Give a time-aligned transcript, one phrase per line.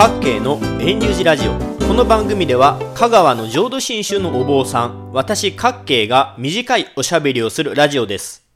[0.00, 1.52] 各系の遠流寺ラジオ。
[1.86, 8.48] この番組では香川の浄土真宗のお坊さん私各系が短いおしゃべりをするラジオです。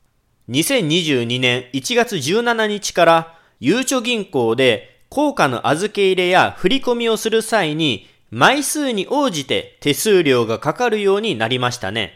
[0.49, 12.15] 2022年1月17日からゆうちょ銀行で硬貨の預け入れや振り込みをする際に枚数に応じて手数料がかかるようになりましたね。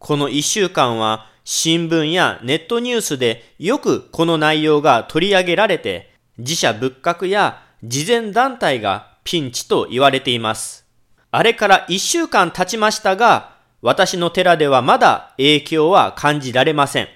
[0.00, 10.86] この1週間は新聞やネットニュースでよくこの内容が取り上げられて自社仏閣や慈善団体がピンチと言われています。
[11.30, 17.08] あれから一週間経ちましたが、私の寺ではまだ影響は感じられません。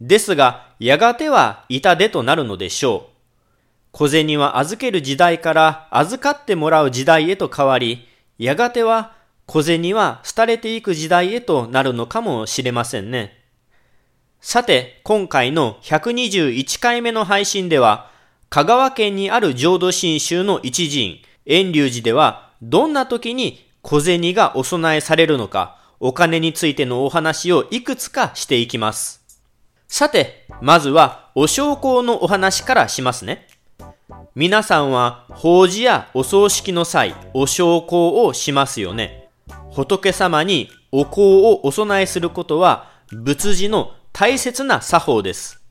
[0.00, 3.16] ですが、やがては痛手となるのでしょう。
[3.92, 13.44] 小銭は預ける時代から預かってもらう時代へと変わり、やがては小銭は廃れていく時代へとなるのかもしれませんね。
[14.40, 18.15] さて、今回の121回目の配信では、
[18.56, 29.22] 香川県にある浄土真宗の一陣、遠隆寺では、どんな時に小銭がお供えされるのか、お金についてのお話をいくつかしていきます。
[29.88, 33.46] さて、まずはお焼香のお話からしますね。
[34.34, 39.28] 皆さんは法事やお葬式の際、お焼香をしますよね。
[39.72, 45.65] 仏様にお香をお供えすることは仏事の大切な作法です。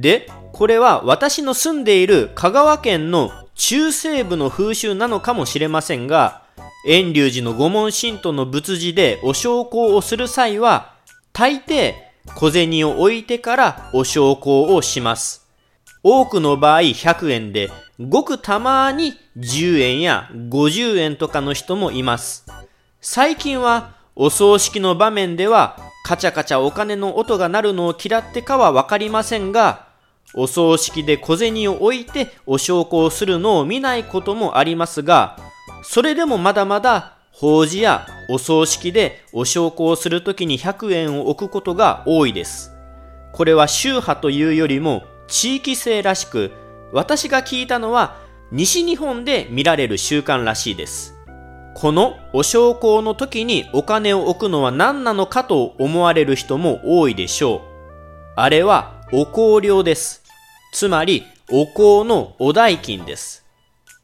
[0.00, 6.42] で、これは私の住んでいる香川県の中西部の風習なのかもしれませんが、
[6.86, 10.94] 遠隆寺の御門神道の仏事でお焼香をする際は、
[11.32, 11.94] 大抵
[12.34, 15.46] 小銭を置いてからお焼香をします。
[16.02, 17.70] 多くの場合100円で、
[18.00, 22.44] ごくたまに10円や50円とかの人もいます。
[23.00, 29.83] 最近はお葬式の場面ではカチャカチャお金の音が鳴るのを嫌ってかはわかりませんが、
[30.36, 35.38] お葬式で小銭を置いてお焼香するのを見ないこともありますが、
[35.82, 42.72] それでもまだまだ法事やお葬式でお焼香するときに100円を置くことが多いです。
[43.32, 46.52] これは宗派というよりも地域性らしく、
[46.92, 48.16] 私が聞いたのは
[48.52, 51.14] 西日本で見られる習慣らしいです。
[51.74, 57.60] このお焼香の時にお金を置くのは何なのかと思われる人も多いでしょう。
[58.36, 60.23] あれはお香料です。
[60.74, 63.44] つまりお香のお代金です。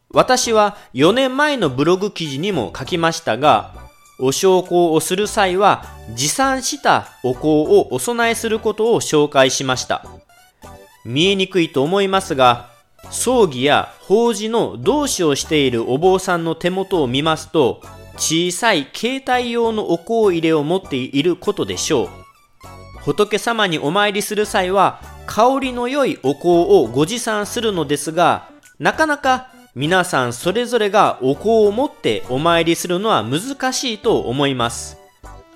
[0.08, 3.74] 私は4年前のブログ記事にも書きましたが、
[4.20, 10.04] お焼香をする際は持参したお香をお供えすることを紹介しました。
[11.04, 12.70] 見えにくいと思いますが、
[13.10, 17.82] 葬儀や法事の同志をしているお坊さんの手元を見ますと、
[18.16, 22.08] 小さい携帯用のお香入れを持っていることでしょう。
[23.00, 34.98] 仏様にお参りする際は、香りの良いお香をご持参するのですが、なかなか皆さんそれぞれがお香を持ってお参りするのは難しいと思います。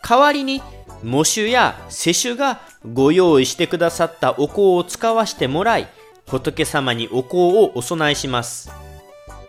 [0.00, 0.62] 代わりに、
[1.02, 2.60] 喪主や世主が
[2.92, 5.88] ご用意してくださったお香を使わしてもらい、
[6.28, 8.70] 仏様にお香をお供えします。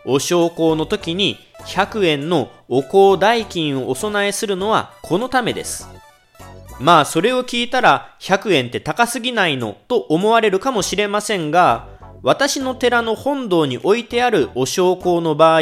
[0.04, 5.88] お焼香の時に100円のお香代金をお供えするのはこのためです。
[6.78, 11.88] まあそれを聞いたら100円って高すぎないのと思われるかもしれませんが、
[12.22, 15.60] 私の寺の本堂に置いてあるお焼香の場合、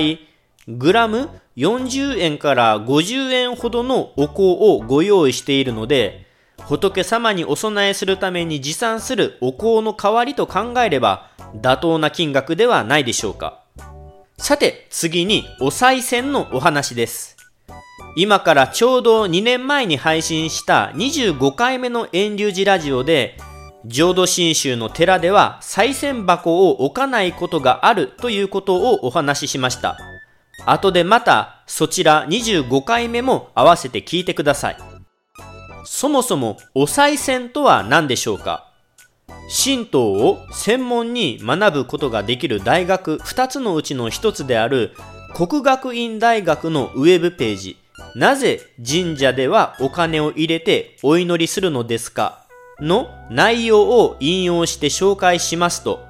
[0.66, 6.26] グラム40円から50円ほどのお香をご用意しているので、
[6.58, 13.62] 仏様にお供えするために持参するお香の代わりと考えれば妥当な金額ではないでしょうか。
[14.38, 17.33] さて次にお賽銭のお話です。
[18.16, 23.36] 今からちょうど2年前に配信した25回目の遠流寺ラジオで
[23.86, 29.98] 浄土真宗の寺では賽銭箱を置かないことがあるということをお話ししました。
[30.64, 34.76] 後でまたそちら25回目も合わせて聞いてください。
[35.84, 38.70] そもそもお賽銭とは何でしょうか？
[39.64, 44.92] 神道を専門に学ぶことができる大学2つのうちの1つである
[45.34, 47.76] 国学院大学のウェブページ
[48.14, 52.46] なぜ神社ではお金を入れてお祈りするのですか？
[52.80, 56.00] の内容を引用して紹介しますと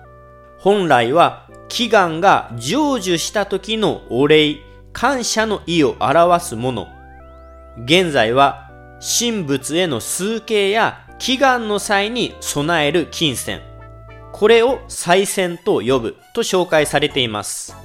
[0.59, 4.57] 本来は祈願が成就した時のお礼
[4.93, 6.89] 感謝の意を表すもの
[7.85, 13.61] 現在は神仏への崇敬や祈願の際に備える金銭。
[14.33, 17.77] これを祭銭と呼ぶと紹介されています。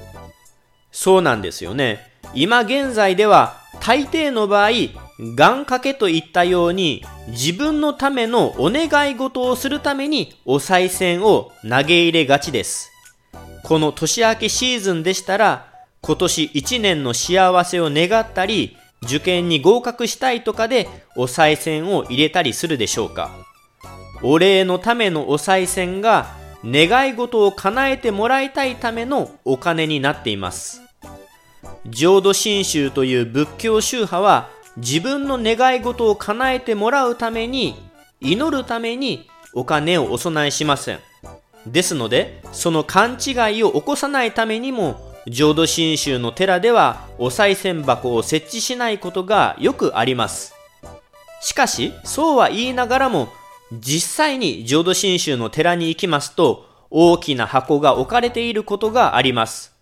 [0.92, 2.00] そうなんですよね。
[2.34, 4.72] 今現在では大抵の場合、
[5.20, 12.92] 願掛けといったように自分のためのお願い事をするためにお賽銭を投げ入れがちです。
[13.64, 15.66] この年明けシーズンでしたら、
[16.02, 23.32] 今年1年の幸せを願ったり、受験に合格したいとかでお賽銭を入れたりするでしょうか
[24.22, 26.28] お礼のためのお賽銭が
[26.66, 30.89] 願い事を叶えてもらいたいためのお金になっています。
[31.86, 37.76] 浄土真宗という仏教宗派は自分の願い事を叶えてもらうために
[38.22, 41.00] 祈るためにお金をお供えしません。
[41.66, 50.54] ですので、その勘違いを起こさないためにも、浄土真宗の寺ではお賽銭箱を設置しないことがよくあります。
[51.42, 53.30] しかし、そうは言いながらも、
[53.72, 59.79] 実際に浄土真宗の寺に行きますと、大きな箱が置かれていることがあります。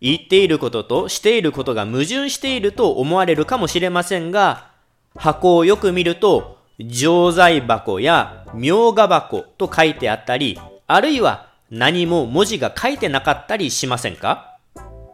[0.00, 4.70] 言っていることとしていることが矛盾していると思われるかもしれませんが、
[5.14, 14.56] 箱をよく見ると、錠剤箱や明画箱と書いてあったり、あるいは何も文字が書いてなかったりしませんか？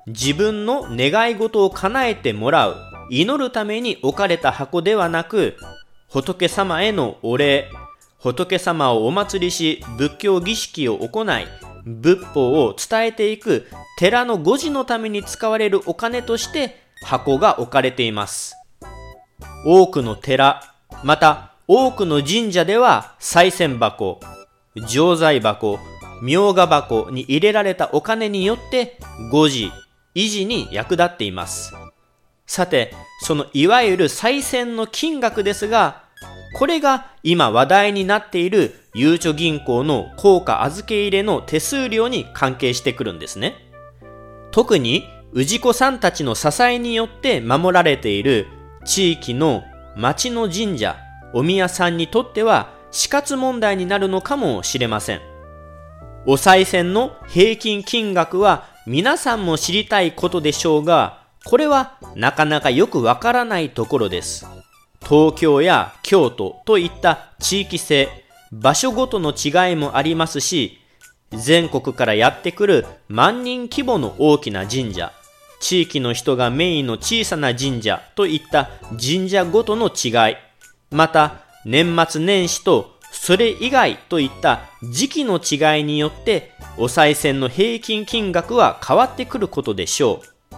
[0.07, 2.77] 自分の願い事を叶えてもらう、
[3.11, 5.57] 祈るために置かれた箱ではなく、
[6.09, 7.69] 仏様へのお礼、
[8.21, 11.47] 仏様をお祭りし、仏教儀式を行い、
[11.87, 18.57] 仏法を伝えていく寺の護持のために使われるお金として箱が置かれています。
[19.65, 20.63] 多くの寺、
[21.05, 24.21] また多くの神社では賽銭箱、
[24.89, 25.79] 錠剤箱、
[26.23, 28.99] 明画箱に入れられたお金によって
[29.31, 29.71] 誤字、
[30.15, 31.73] 維持に役立っています。
[32.47, 36.05] さて、そのいわゆる再銭の金額ですが、
[36.57, 43.55] これが今話題になっているゆうちょ銀行の硬貨預け入れの手数料に関係してくるんですね。
[44.53, 45.05] 特に
[45.35, 48.47] 氏子さんたちの支えによって守られている
[48.87, 49.65] 地域の
[49.97, 50.97] 町の神社、
[51.35, 55.21] お宮さんにとっては死活問題になるのかもしれません。
[56.25, 64.47] お賽銭の平均金額は皆さんも知りたいことでしょうが、これはなかなかよくわからないところです。
[65.07, 70.79] 東京や京都といった地域性、場所ごとの違いもありますし、
[71.31, 75.13] 全国からやってくる万人規模の大きな神社、
[75.61, 80.37] 地域の人がメインの小さな神社といった神社ごとの違い、
[80.91, 84.61] また年末年始とそれ以外といった
[84.93, 90.57] 時期の違いによってお賽銭の平均金額は変わってくることでしょう。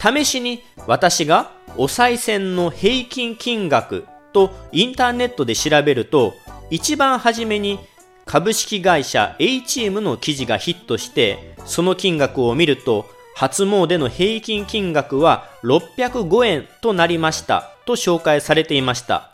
[0.00, 6.34] 試しに私がお賽銭の平均金額とインターネットで調べると
[6.72, 7.78] 一番初めに
[8.24, 13.04] 株式会社 A チームの記事がヒットしてその金額を見ると
[13.34, 19.30] 初詣の平均金額は605円となりましたと紹介されていました。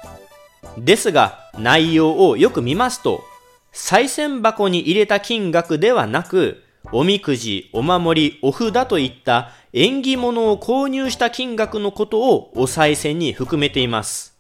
[0.79, 3.23] ですが、内容をよく見ますと、
[3.73, 6.62] 賽銭箱に入れた金額ではなく、
[6.93, 14.38] おみくじ、お守り、お札といった縁起物を購入した金額のことをお賽銭に含めています。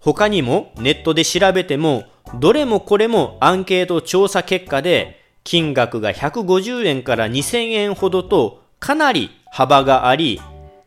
[0.00, 2.04] 他にもネットで調べても、
[2.38, 10.40] どれもこれもアンケート調査結果で、金額が150円から2000円ほどとかなり幅があり、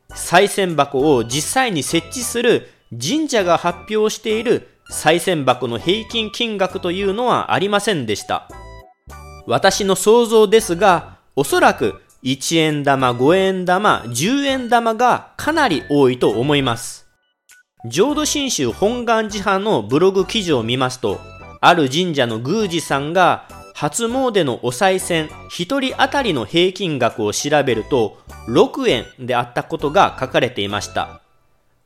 [0.09, 8.47] 賽銭箱を実際に設置する神社が発表している賽銭箱の平均金額というのはありませんでした。
[9.45, 17.02] 私の想像ですが、おそらく1円玉、5円玉、10円玉がかなり多いと思います。
[17.85, 21.19] 浄土真宗本願寺派のブログ記事を見ますと、
[21.59, 31.21] ある神社の宮司さんが初詣のお賽銭1人当たりの平均額を調べると6円であったことが書かれていました。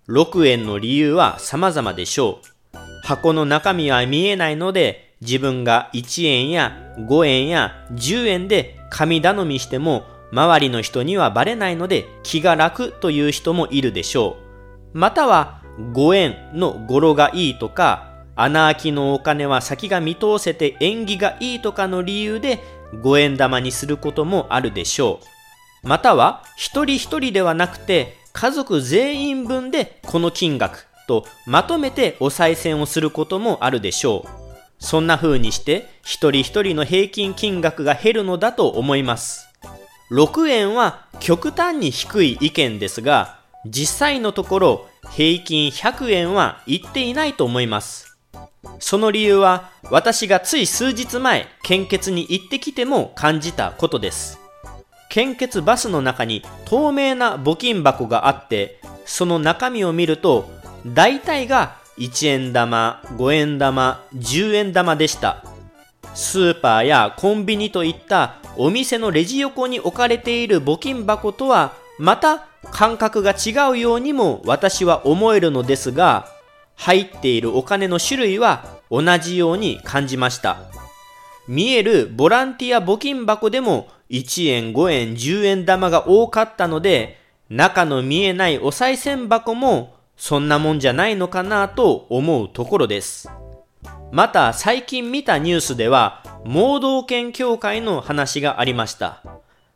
[0.07, 2.77] 6円の理由は様々でしょう。
[3.03, 14.37] 箱の中身は見えないので、自分が1円や5円や10円で神頼みしても、周りの人にはバレないので気が楽という人もいるでしょ
[14.93, 14.99] う。
[14.99, 22.59] または5円の語呂がいいとか、穴開きのお金は先が見通せて縁起がいいとかの理由で
[22.93, 25.19] 5円玉にすることもあるでしょ
[25.83, 25.87] う。
[25.87, 34.29] または一人一人ではなくて家族全員分でこの金額とまとめてお賽銭をすることもあるでしょう。
[34.79, 39.47] そんな風にして一人一人の平均金額が減るのだと思います。
[40.11, 48.17] 6円は極端に低い意見ですが、実際のところ平均100円は言っていないと思います。
[48.79, 54.39] その理由は私がつい数日前献血に行ってきても感じたことです。
[55.09, 60.49] 献血バスの中に透明な募金箱があって、その中身を見ると、
[60.85, 65.43] 大体が1円玉、5円玉、10円玉でした。
[66.13, 72.47] スーパーやコンビニといったお店のレジ横に置かれている募金箱とはまた
[72.77, 76.27] 感覚が違うようにも私は思えるのですが、
[76.75, 80.59] 入っているお金の種類は同じように感じました。
[81.47, 87.17] 見えるボランティア募金箱でも1円、5円、10円玉が多かったので、
[87.49, 93.27] 中の見えないお賽銭箱もそんなもんじゃないのかなと思うところです。
[94.11, 99.23] また最近見たニュースでは、盲導犬協会の話がありました。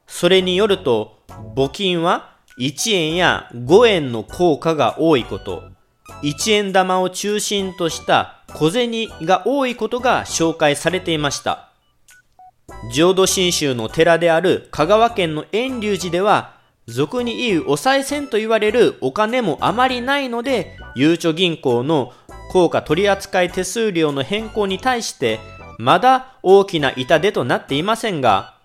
[0.06, 1.18] それによると、
[1.56, 2.31] 募金は
[2.62, 5.64] 1円や5円の効果が多いこと、
[6.22, 11.72] 1円玉を中心とした小銭が多いことが紹介されていました。
[12.94, 16.54] 浄土真宗の寺である香川県の遠隆寺では、
[16.86, 22.14] 俗に言うお賽銭と言われるお金もあまりないので、ゆうちょ銀行の
[22.52, 25.40] 効果取扱手数料の変更に対して、
[25.80, 28.56] まだ大きな痛手となっていませんが、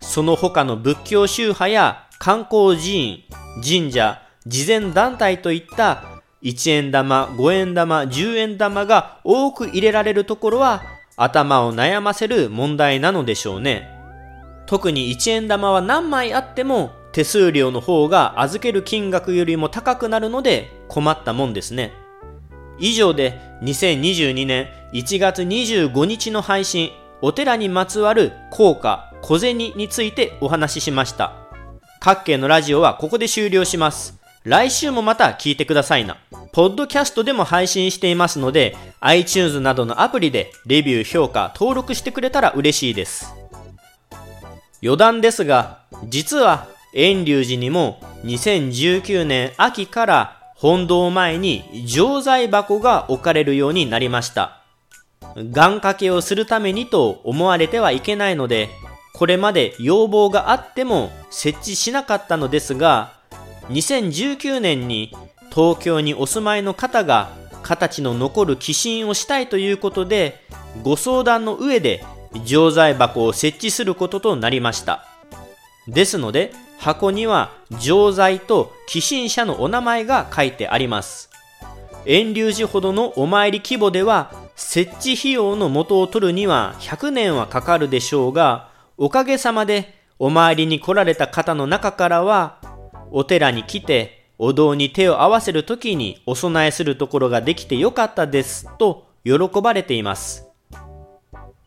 [0.00, 3.24] その他の仏教宗派や観光寺院、
[3.62, 6.04] 神社、慈善団体といった
[6.40, 10.82] 1円玉、5円玉、10円玉が多く入れられるところは
[11.18, 13.90] 頭を悩ませる問題なのでしょうね。
[14.64, 21.92] 特に1円玉は何枚あっても手数料の方が預ける金額よりも高くなるので困ったもんですね。
[22.78, 26.90] 以上で2022年1月25日の配信
[27.20, 31.43] お寺にまつわる効果小銭についてお話ししました。
[32.04, 34.18] 各系のラジオはここで終了します。
[34.42, 36.18] 来週もまた聞いてくださいな。
[36.52, 43.34] ポッドキャストでも配信していますので、iTunes などのアプリでレビュー、評価、登録してくれたら嬉しいです。
[44.82, 54.60] 余談ですが、実は遠隆寺にも2019年秋から本堂前に錠剤箱が置かれるようになりました。
[55.36, 58.68] 願掛けをするためにと思われてはいけないので、
[59.14, 63.12] これまで要望があっても設置しなかったのですが、
[63.68, 65.14] 2019年に
[65.54, 67.30] 東京にお住まいの方が
[67.62, 70.40] 形の残る寄進をしたいということで、
[70.82, 72.04] ご相談の上で
[72.44, 75.06] 錠剤箱を設置することとなりました。
[75.86, 81.30] ですので、箱には錠剤と寄進者のお名前が書いてあります。
[82.04, 92.60] 遠隆寺ほどのお参り規模では、設置費用の元を取るには100年はかかるでしょうが、おかげさまでお参りに来られた方の中からは、
[93.10, 99.32] お寺に来てお堂に手を合わせる時にお供えするところができてよかったですと喜
[99.62, 100.46] ばれています。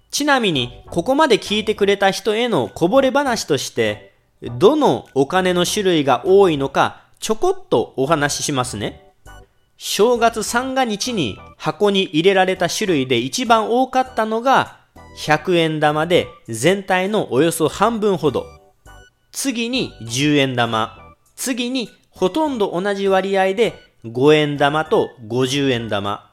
[0.10, 9.12] ちなみに、ここまで聞いてくれた人へのこぼれ話として、どのお金の種類が多いのかちょこっとお話ししますね。
[9.78, 14.77] 正月三が日に箱に入れられた種類で一番多かったのが
[15.18, 18.46] 100円玉で全体のおよそ半分ほど。
[19.32, 20.98] 次に10円玉。
[21.36, 23.74] 次にほとんど同じ割合で
[24.06, 26.32] 5円玉と50円玉。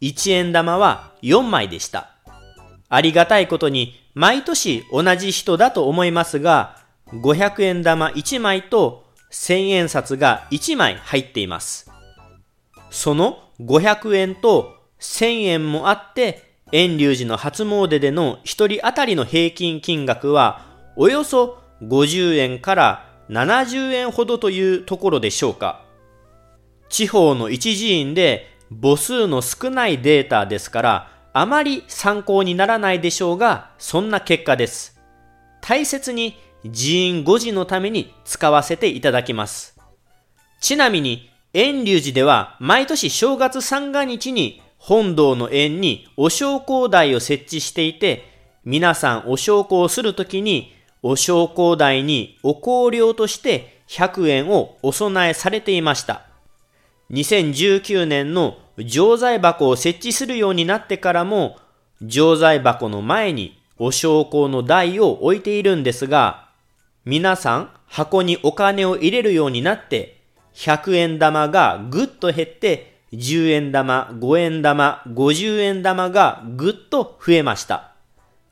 [0.00, 2.10] 1円玉は4枚でした。
[2.88, 6.76] ありがたいことに毎年同じ人だと思いますが、
[7.12, 11.90] 500円玉1枚と1000円札が1枚入っています。
[12.90, 25.84] その500円と1000円もあって遠隆寺の初詣での一人当たりの平均金額はおよそ50円から70円ほどというところでしょうか。
[26.88, 35.00] 地方の一寺院で母数の少ないデータですからあまり参考にならないでしょうがそんな結果です。
[35.60, 39.78] 大切に寺院誤字のために使わせていただきます。
[40.60, 48.24] ちなみに遠隆寺では毎年正月三が日に本堂の縁にお焼香台を設置していて、
[48.64, 56.22] 皆さんお焼香をするときに、お焼香台にお香料として100円をお供えされていました。
[57.10, 61.58] 2019年の錠剤箱を設置するようになってからも、
[62.00, 66.48] 錠剤箱の前にお焼香の台を置いているんですが、
[67.04, 70.22] 皆さん箱にお金を入れるようになって、
[70.54, 77.92] 100円玉がぐっと減って10円玉、5円玉、50円玉がぐっと増えました。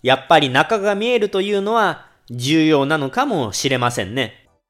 [0.03, 4.46] やっぱり中が見えるというのは重要なのかもしれませんね。